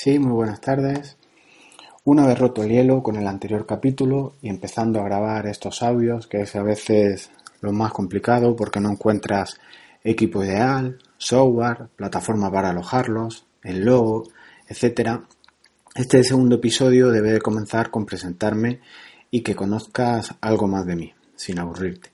[0.00, 1.16] Sí, muy buenas tardes.
[2.04, 6.28] Una vez roto el hielo con el anterior capítulo y empezando a grabar estos audios,
[6.28, 7.32] que es a veces
[7.62, 9.58] lo más complicado porque no encuentras
[10.04, 14.28] equipo ideal, software, plataforma para alojarlos, el logo,
[14.68, 15.22] etc.
[15.96, 18.78] Este segundo episodio debe de comenzar con presentarme
[19.32, 22.10] y que conozcas algo más de mí, sin aburrirte.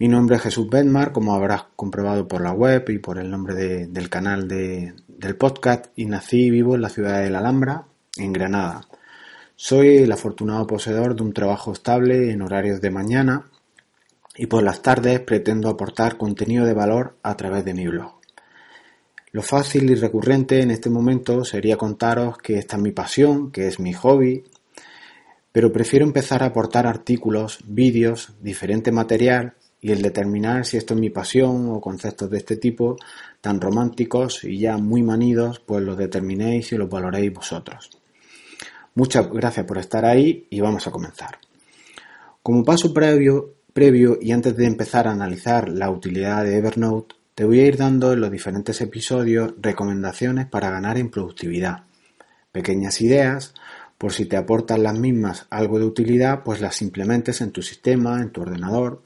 [0.00, 3.88] Mi nombre es Jesús Bedmar, como habrás comprobado por la web y por el nombre
[3.88, 7.84] del canal del podcast, y nací y vivo en la ciudad de La Alhambra,
[8.16, 8.82] en Granada.
[9.56, 13.50] Soy el afortunado poseedor de un trabajo estable en horarios de mañana
[14.36, 18.20] y por las tardes pretendo aportar contenido de valor a través de mi blog.
[19.32, 23.66] Lo fácil y recurrente en este momento sería contaros que esta es mi pasión, que
[23.66, 24.44] es mi hobby,
[25.50, 31.00] pero prefiero empezar a aportar artículos, vídeos, diferente material y el determinar si esto es
[31.00, 32.96] mi pasión o conceptos de este tipo
[33.40, 37.90] tan románticos y ya muy manidos, pues los determinéis y los valoréis vosotros.
[38.94, 41.38] Muchas gracias por estar ahí y vamos a comenzar.
[42.42, 47.44] Como paso previo, previo y antes de empezar a analizar la utilidad de Evernote, te
[47.44, 51.84] voy a ir dando en los diferentes episodios recomendaciones para ganar en productividad.
[52.50, 53.54] Pequeñas ideas,
[53.96, 58.20] por si te aportan las mismas algo de utilidad, pues las implementes en tu sistema,
[58.20, 59.02] en tu ordenador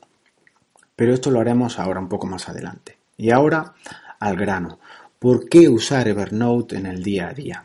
[0.96, 2.98] pero esto lo haremos ahora un poco más adelante.
[3.16, 3.74] Y ahora
[4.20, 4.78] al grano.
[5.18, 7.64] ¿Por qué usar Evernote en el día a día?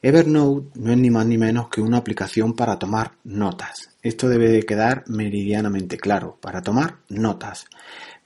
[0.00, 3.90] Evernote no es ni más ni menos que una aplicación para tomar notas.
[4.02, 7.66] Esto debe de quedar meridianamente claro, para tomar notas,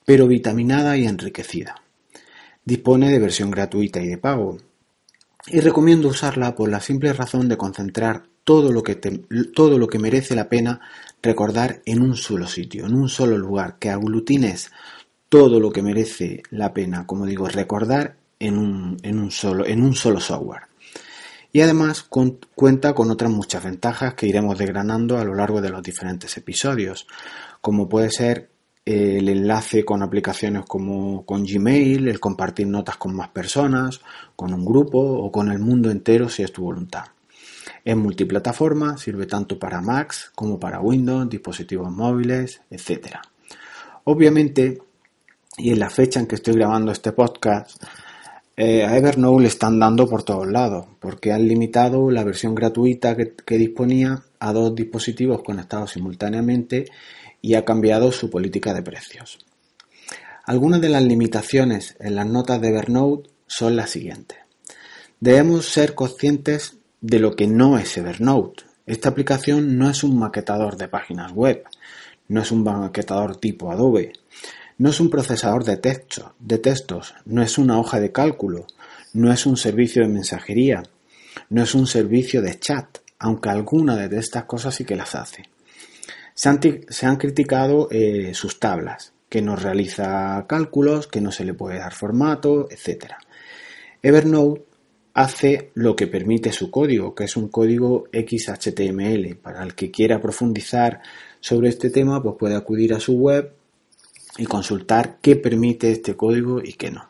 [0.06, 1.74] pero vitaminada y enriquecida.
[2.64, 4.56] Dispone de versión gratuita y de pago.
[5.48, 9.98] Y recomiendo usarla por la simple razón de concentrar todo lo que, todo lo que
[9.98, 10.80] merece la pena
[11.22, 14.70] recordar en un solo sitio, en un solo lugar, que aglutines
[15.28, 19.82] todo lo que merece la pena, como digo, recordar en un, en un, solo, en
[19.82, 20.62] un solo software.
[21.52, 22.06] Y además
[22.54, 27.06] cuenta con otras muchas ventajas que iremos desgranando a lo largo de los diferentes episodios,
[27.60, 28.50] como puede ser
[28.84, 34.00] el enlace con aplicaciones como con Gmail, el compartir notas con más personas,
[34.36, 37.06] con un grupo o con el mundo entero si es tu voluntad.
[37.86, 43.18] Es multiplataforma, sirve tanto para Macs como para Windows, dispositivos móviles, etc.
[44.02, 44.82] Obviamente,
[45.56, 47.80] y en la fecha en que estoy grabando este podcast,
[48.56, 53.16] eh, a Evernote le están dando por todos lados, porque han limitado la versión gratuita
[53.16, 56.86] que, que disponía a dos dispositivos conectados simultáneamente
[57.40, 59.38] y ha cambiado su política de precios.
[60.44, 64.38] Algunas de las limitaciones en las notas de Evernote son las siguientes.
[65.20, 68.64] Debemos ser conscientes de lo que no es Evernote.
[68.86, 71.64] Esta aplicación no es un maquetador de páginas web,
[72.28, 74.12] no es un maquetador tipo Adobe,
[74.78, 78.66] no es un procesador de, texto, de textos, no es una hoja de cálculo,
[79.12, 80.82] no es un servicio de mensajería,
[81.50, 85.44] no es un servicio de chat, aunque alguna de estas cosas sí que las hace.
[86.34, 86.48] Se
[87.06, 91.94] han, criticado eh, sus tablas, que no realiza cálculos, que no se le puede dar
[91.94, 93.14] formato, etc.
[94.02, 94.66] Evernote
[95.16, 99.36] hace lo que permite su código, que es un código XHTML.
[99.36, 101.00] Para el que quiera profundizar
[101.40, 103.50] sobre este tema, pues puede acudir a su web
[104.36, 107.08] y consultar qué permite este código y qué no.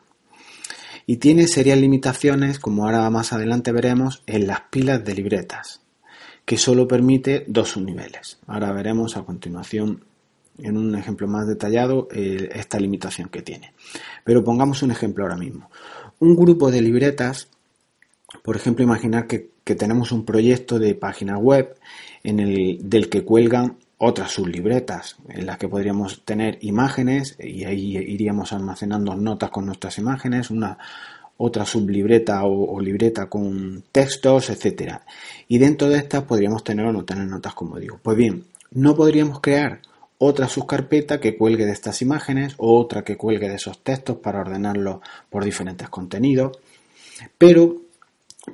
[1.05, 5.81] Y tiene serias limitaciones, como ahora más adelante veremos, en las pilas de libretas,
[6.45, 8.39] que solo permite dos subniveles.
[8.47, 10.05] Ahora veremos a continuación
[10.59, 13.73] en un ejemplo más detallado esta limitación que tiene.
[14.23, 15.69] Pero pongamos un ejemplo ahora mismo.
[16.19, 17.49] Un grupo de libretas
[18.43, 21.75] por ejemplo, imaginar que, tenemos un proyecto de página web
[22.23, 27.97] en el, del que cuelgan otras sublibretas en las que podríamos tener imágenes y ahí
[27.97, 30.77] iríamos almacenando notas con nuestras imágenes, una
[31.35, 35.05] otra sublibreta o, o libreta con textos, etcétera.
[35.49, 37.99] Y dentro de estas podríamos tener o no tener notas, como digo.
[38.01, 39.81] Pues bien, no podríamos crear
[40.17, 44.39] otra subcarpeta que cuelgue de estas imágenes o otra que cuelgue de esos textos para
[44.39, 44.99] ordenarlos
[45.29, 46.57] por diferentes contenidos.
[47.37, 47.86] Pero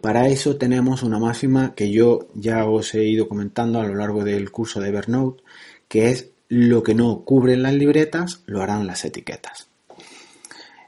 [0.02, 4.24] para eso tenemos una máxima que yo ya os he ido comentando a lo largo
[4.24, 5.44] del curso de Evernote,
[5.88, 9.70] que es lo que no cubren las libretas, lo harán las etiquetas.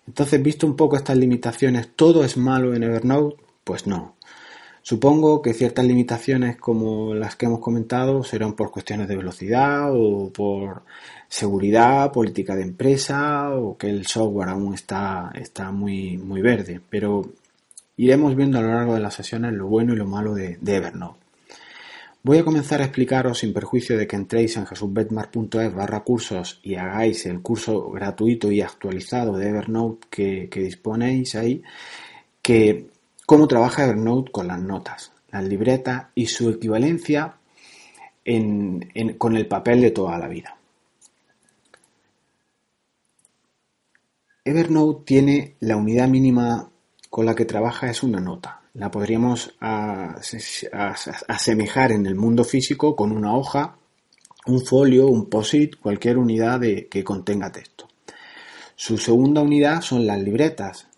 [0.07, 3.37] Entonces, visto un poco estas limitaciones, ¿todo es malo en Evernote?
[3.63, 4.15] Pues no.
[4.83, 10.31] Supongo que ciertas limitaciones como las que hemos comentado serán por cuestiones de velocidad o
[10.31, 10.83] por
[11.27, 16.81] seguridad, política de empresa o que el software aún está, está muy, muy verde.
[16.87, 17.23] Pero
[17.97, 21.19] Iremos viendo a lo largo de las sesiones lo bueno y lo malo de, Evernote.
[22.23, 26.75] Voy a comenzar a explicaros, sin perjuicio de que entréis en jesusbetmar.es barra cursos y
[26.75, 31.61] hagáis el curso gratuito y actualizado de Evernote que, disponéis ahí,
[32.41, 32.89] que
[33.25, 37.35] cómo trabaja Evernote con las notas, las libretas y su equivalencia
[39.17, 40.57] con el papel de toda la vida.
[44.43, 46.69] Evernote tiene la unidad mínima
[47.15, 48.59] con la que trabaja es una nota.
[48.73, 49.55] La podríamos
[51.29, 53.77] asemejar en el mundo físico con una hoja,
[54.47, 57.87] un folio, un POSIT, cualquier unidad que contenga texto.
[58.75, 60.89] Su segunda unidad son las libretas,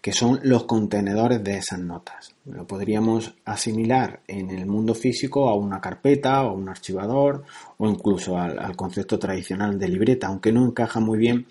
[0.00, 2.34] que son los contenedores de esas notas.
[2.46, 7.44] Lo podríamos asimilar en el mundo físico a una carpeta o un archivador
[7.76, 11.46] o incluso al, concepto tradicional de libreta, aunque no encaja muy bien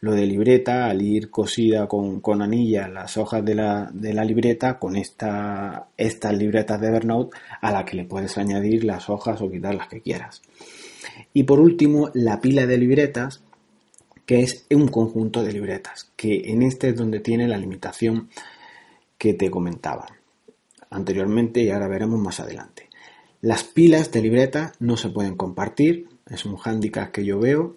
[0.00, 4.78] lo de libreta al ir cosida con, con las hojas de la, de la libreta
[4.78, 9.50] con esta, estas libretas de Evernote a la que le puedes añadir las hojas o
[9.50, 10.42] quitar las que quieras.
[11.32, 13.42] Y por último, la pila de libretas
[14.26, 18.28] que es un conjunto de libretas, que en este es donde tiene la limitación
[19.16, 20.08] que te comentaba
[20.90, 22.90] anteriormente y ahora veremos más adelante.
[23.40, 27.74] Las pilas de libretas no se pueden compartir, es un hándicap que yo veo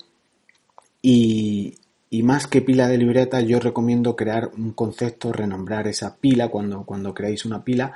[1.02, 1.76] y,
[2.10, 6.84] y más que pila de libretas yo recomiendo crear un concepto, renombrar esa pila cuando,
[6.84, 7.94] cuando creáis una pila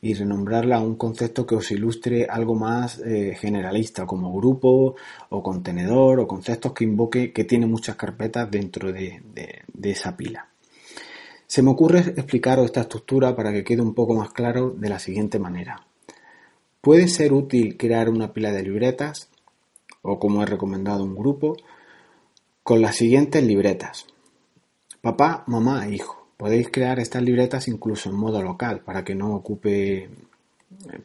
[0.00, 4.94] y renombrarla a un concepto que os ilustre algo más eh, generalista, como grupo
[5.30, 9.22] o contenedor o conceptos que invoque que tiene muchas carpetas dentro de,
[9.82, 10.48] esa pila.
[11.46, 14.98] Se me ocurre explicaros esta estructura para que quede un poco más claro de la
[14.98, 15.86] siguiente manera.
[16.80, 19.28] Puede ser útil crear una pila de libretas,
[20.02, 21.56] o como he recomendado un grupo,
[22.66, 24.06] con las siguientes libretas.
[25.00, 26.30] Papá, mamá e hijo.
[26.36, 30.10] Podéis crear estas libretas incluso en modo local para que no ocupe,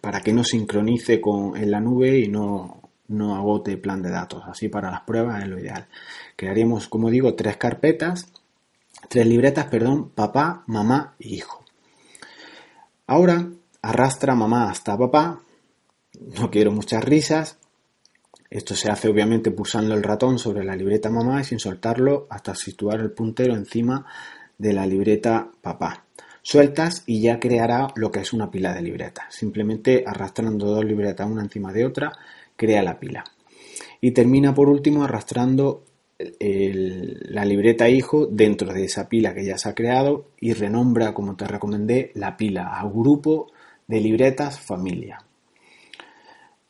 [0.02, 4.42] para que no sincronice con, en la nube y no, no agote plan de datos.
[4.48, 5.88] Así para las pruebas es lo ideal.
[6.36, 8.34] Crearíamos, como digo, tres carpetas,
[9.08, 11.63] tres libretas, perdón, papá, mamá y hijo.
[13.06, 13.50] Ahora
[13.84, 15.44] arrastra mamá hasta papá.
[16.40, 17.60] No quiero muchas risas.
[18.51, 22.53] Esto se hace obviamente pulsando el ratón sobre la libreta mamá y sin soltarlo hasta
[22.53, 24.06] situar el puntero encima
[24.57, 26.06] de la libreta papá.
[26.42, 29.33] Sueltas y ya creará lo que es una pila de libretas.
[29.33, 32.12] Simplemente arrastrando dos libretas una encima de otra,
[32.57, 33.24] crea la pila.
[34.01, 35.86] Y termina por último arrastrando
[36.39, 41.38] la libreta hijo dentro de esa pila que ya se ha creado y renombra, como
[41.38, 43.48] te recomendé, la pila a grupo
[43.88, 45.24] de libretas familia.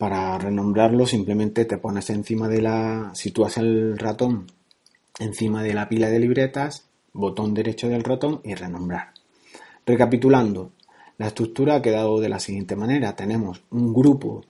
[0.02, 4.48] Para renombrarlo simplemente te pones encima de la, sitúas el ratón
[5.20, 9.14] encima de la pila de libretas botón derecho del ratón y renombrar.
[9.86, 10.72] Recapitulando,
[11.20, 13.16] la estructura ha quedado de la siguiente manera.
[13.16, 14.44] Tenemos un grupo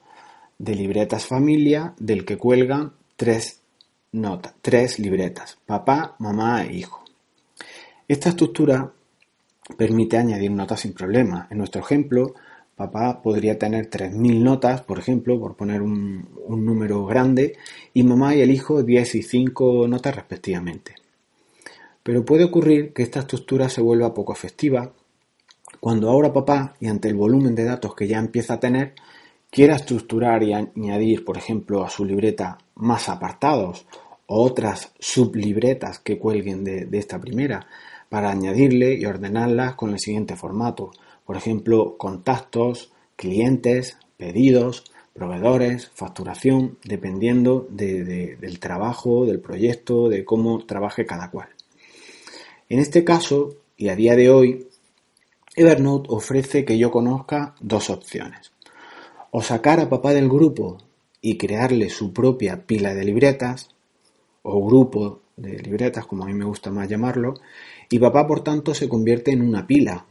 [0.57, 3.59] de libretas familia del que cuelgan tres
[4.13, 7.03] notas, tres libretas, papá, mamá e hijo.
[8.07, 8.89] Esta estructura
[9.75, 11.49] permite añadir notas sin problema.
[11.51, 12.35] En nuestro ejemplo,
[12.81, 17.55] papá podría tener 3.000 notas, por ejemplo, por poner un, número grande,
[17.93, 20.95] y mamá y el hijo 10 y 5 notas respectivamente.
[22.01, 24.91] Pero puede ocurrir que esta estructura se vuelva poco efectiva
[25.79, 28.93] cuando ahora papá, y ante el volumen de datos que ya empieza a tener,
[29.51, 33.85] quiera estructurar y añadir, por ejemplo, a su libreta más apartados
[34.25, 37.67] o otras sublibretas que cuelguen de, de esta primera,
[38.09, 40.91] para añadirle y ordenarlas con el siguiente formato.
[41.31, 44.83] Por ejemplo, contactos, clientes, pedidos,
[45.13, 51.47] proveedores, facturación, dependiendo del trabajo, del proyecto, de cómo trabaje cada cual.
[52.67, 54.67] En este caso, y a día de hoy,
[55.55, 58.51] Evernote ofrece que yo conozca dos opciones.
[59.31, 60.79] O sacar a papá del grupo
[61.21, 63.69] y crearle su propia pila de libretas,
[64.41, 67.35] o grupo de libretas, como a mí me gusta más llamarlo,
[67.89, 70.07] y papá por tanto se convierte en una pila.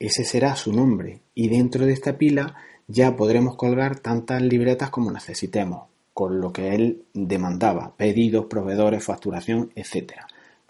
[0.00, 2.56] Ese será su nombre, y dentro de esta pila
[2.88, 9.70] ya podremos colgar tantas libretas como necesitemos, con lo que él demandaba, pedidos, proveedores, facturación,
[9.76, 10.14] etc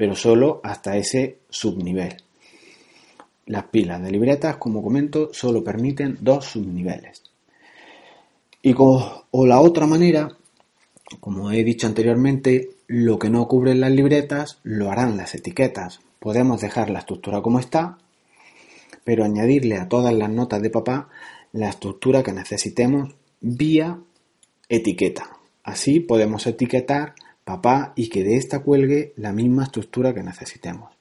[0.01, 2.17] pero solo hasta ese subnivel.
[3.45, 7.23] Las pilas de libretas, como comento, solo permiten dos subniveles.
[8.63, 10.31] Y o la otra manera,
[11.21, 16.01] como he dicho anteriormente, lo que no cubren las libretas lo harán las etiquetas.
[16.19, 17.99] Podemos dejar la estructura como está,
[19.05, 21.09] pero añadirle a todas las notas de papá
[21.53, 23.99] la estructura que necesitemos vía
[24.69, 25.39] etiqueta.
[25.63, 27.15] Así podemos etiquetar
[27.45, 30.93] papá y que de esta cuelgue la misma estructura que necesitemos.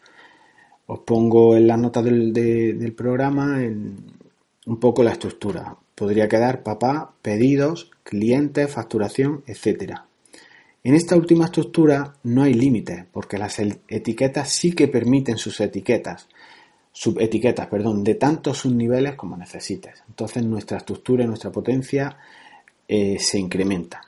[0.88, 5.76] Os pongo en las notas del, programa un poco la estructura.
[5.94, 10.00] Podría quedar papá, pedidos, clientes, facturación, etc.
[10.84, 16.28] En esta última estructura no hay límites, porque las etiquetas sí que permiten sus etiquetas.
[16.92, 20.04] Subetiquetas, perdón, de tantos subniveles como necesites.
[20.08, 22.18] Entonces nuestra estructura y nuestra potencia
[22.88, 24.02] eh, se incrementa.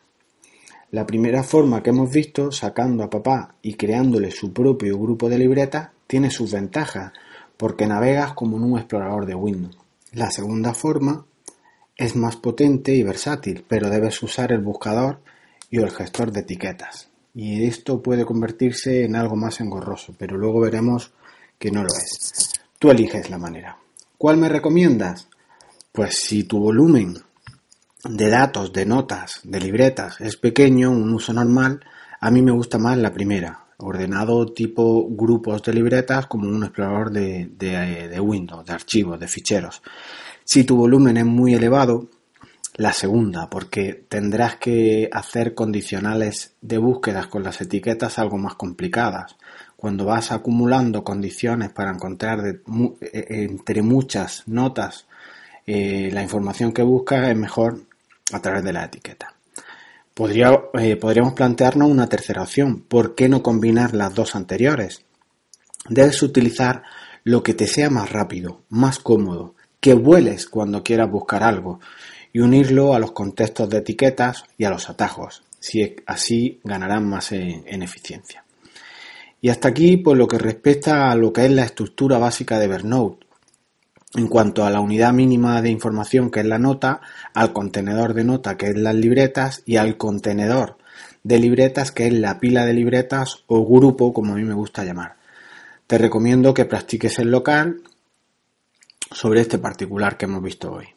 [0.91, 5.37] La primera forma que hemos visto, sacando a papá y creándole su propio grupo de
[5.37, 7.13] libretas, tiene sus ventajas,
[7.55, 9.77] porque navegas como en un explorador de Windows.
[10.11, 11.25] La segunda forma
[11.95, 15.21] es más potente y versátil, pero debes usar el buscador
[15.69, 17.09] y el gestor de etiquetas.
[17.33, 21.13] Y esto puede convertirse en algo más engorroso, pero luego veremos
[21.57, 22.60] que no lo es.
[22.81, 23.77] Tú eliges la manera.
[24.17, 25.27] ¿Cuál me recomiendas?
[25.91, 27.13] Pues si tu volumen
[28.03, 31.79] de datos, de notas, de libretas es pequeño, un uso normal,
[32.19, 37.11] a mí me gusta más la primera, ordenado tipo grupos de libretas como un explorador
[37.11, 39.83] de, de Windows, de archivos, de ficheros.
[40.43, 42.09] Si tu volumen es muy elevado,
[42.75, 49.35] la segunda, porque tendrás que hacer condicionales de búsquedas con las etiquetas algo más complicadas.
[49.81, 52.61] Cuando vas acumulando condiciones para encontrar e,
[53.01, 55.07] e, entre muchas notas
[55.65, 57.81] eh, la información que buscas, es mejor
[58.31, 59.33] a través de la etiqueta.
[60.13, 62.81] Eh, podríamos plantearnos una tercera opción.
[62.81, 65.01] ¿Por qué no combinar las dos anteriores?
[65.89, 66.83] Debes utilizar
[67.23, 71.79] lo que te sea más rápido, más cómodo, que vueles cuando quieras buscar algo
[72.33, 75.41] y unirlo a los contextos de etiquetas y a los atajos.
[75.59, 78.43] Si así ganarán más en, eficiencia.
[79.41, 82.65] Y hasta aquí, pues lo que respecta a lo que es la estructura básica de
[82.65, 83.25] Evernote.
[84.13, 87.01] En cuanto a la unidad mínima de información que es la nota,
[87.33, 90.77] al contenedor de nota que es las libretas y al contenedor
[91.23, 94.83] de libretas que es la pila de libretas o grupo como a mí me gusta
[94.83, 95.17] llamar.
[95.87, 97.81] Te recomiendo que practiques el local
[99.11, 100.87] sobre este particular que hemos visto hoy.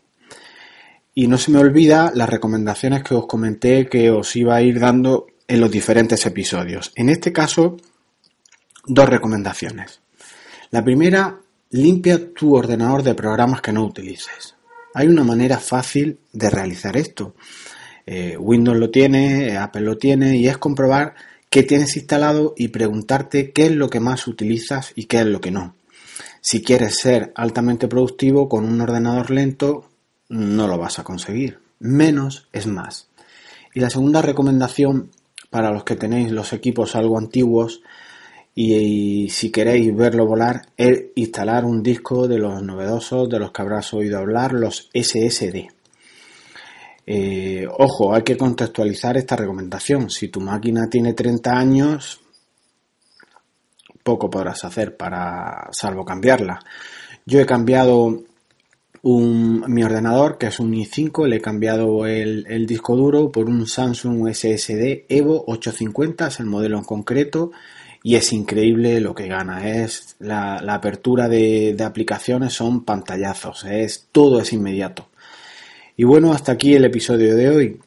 [1.14, 4.80] Y no se me olvida las recomendaciones que os comenté que os iba a ir
[4.80, 6.92] dando en los diferentes episodios.
[6.96, 7.76] En este caso,
[8.86, 10.00] dos recomendaciones.
[10.70, 14.54] La primera, limpia tu ordenador de programas que no utilices.
[14.94, 17.34] Hay una manera fácil de realizar esto.
[18.06, 21.14] Eh, Windows lo tiene, Apple lo tiene y es comprobar
[21.50, 25.40] qué tienes instalado y preguntarte qué es lo que más utilizas y qué es lo
[25.40, 25.74] que no.
[26.40, 29.88] Si quieres ser altamente productivo con un ordenador lento,
[30.28, 31.58] no lo vas a conseguir.
[31.78, 33.08] Menos es más.
[33.74, 35.10] Y la segunda recomendación
[35.50, 37.82] para los que tenéis los equipos algo antiguos
[38.54, 43.62] y, si queréis verlo volar es instalar un disco de los novedosos de los que
[43.62, 45.68] habrás oído hablar, los SSD.
[47.06, 50.08] Eh, ojo, hay que contextualizar esta recomendación.
[50.08, 52.20] Si tu máquina tiene 30 años,
[54.02, 56.60] poco podrás hacer para salvo cambiarla.
[57.26, 58.22] Yo he cambiado
[59.02, 63.66] un, mi ordenador, que es un i5, le he cambiado el, disco duro por un
[63.66, 67.52] Samsung SSD Evo 850, es el modelo en concreto,
[68.06, 69.66] y es increíble lo que gana.
[69.66, 75.08] Es la, apertura de, de, aplicaciones son pantallazos, es todo es inmediato.
[75.96, 77.80] Y bueno, hasta aquí el episodio de hoy.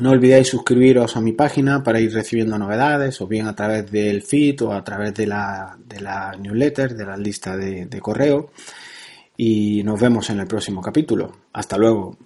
[0.00, 4.22] No olvidéis suscribiros a mi página para ir recibiendo novedades, o bien a través del
[4.22, 8.50] feed o a través de la, de la newsletter, de la lista de correo.
[9.36, 11.32] Y nos vemos en el próximo capítulo.
[11.52, 12.16] Hasta luego.